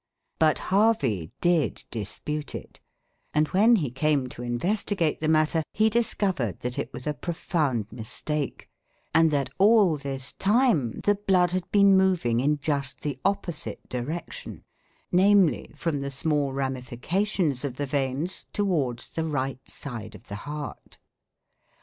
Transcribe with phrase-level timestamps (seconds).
[0.39, 2.79] But Harvey did dispute it;
[3.35, 7.85] and when he came to investigate the matter he discovered that it was a profound
[7.91, 8.67] mistake,
[9.13, 14.63] and that, all this time, the blood had been moving in just the opposite direction,
[15.11, 20.97] namely, from the small ramifications of the veins towards the right side of the heart.